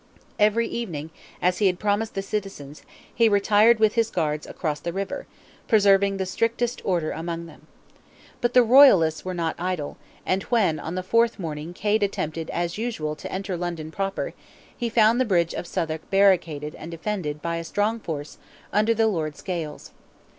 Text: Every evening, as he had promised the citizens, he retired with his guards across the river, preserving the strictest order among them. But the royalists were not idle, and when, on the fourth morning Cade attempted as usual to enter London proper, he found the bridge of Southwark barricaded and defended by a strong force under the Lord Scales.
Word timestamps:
Every 0.39 0.65
evening, 0.67 1.11
as 1.43 1.59
he 1.59 1.67
had 1.67 1.77
promised 1.77 2.15
the 2.15 2.23
citizens, 2.23 2.81
he 3.13 3.29
retired 3.29 3.77
with 3.79 3.93
his 3.93 4.09
guards 4.09 4.47
across 4.47 4.79
the 4.79 4.91
river, 4.91 5.27
preserving 5.67 6.17
the 6.17 6.25
strictest 6.25 6.81
order 6.83 7.11
among 7.11 7.45
them. 7.45 7.67
But 8.41 8.55
the 8.55 8.63
royalists 8.63 9.23
were 9.23 9.35
not 9.35 9.55
idle, 9.59 9.97
and 10.25 10.41
when, 10.45 10.79
on 10.79 10.95
the 10.95 11.03
fourth 11.03 11.37
morning 11.37 11.75
Cade 11.75 12.01
attempted 12.01 12.49
as 12.49 12.79
usual 12.79 13.15
to 13.17 13.31
enter 13.31 13.55
London 13.55 13.91
proper, 13.91 14.33
he 14.75 14.89
found 14.89 15.21
the 15.21 15.23
bridge 15.23 15.53
of 15.53 15.67
Southwark 15.67 16.09
barricaded 16.09 16.73
and 16.73 16.89
defended 16.89 17.39
by 17.39 17.57
a 17.57 17.63
strong 17.63 17.99
force 17.99 18.39
under 18.73 18.95
the 18.95 19.05
Lord 19.05 19.35
Scales. 19.37 19.91